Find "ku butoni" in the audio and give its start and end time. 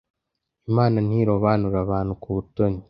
2.21-2.79